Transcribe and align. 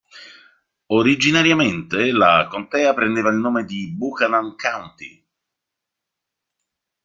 Originariamente 0.87 2.11
la 2.11 2.47
contea 2.49 2.91
prendeva 2.95 3.29
il 3.29 3.35
nome 3.35 3.65
di 3.65 3.87
Buchanan 3.95 4.55
County. 4.55 5.27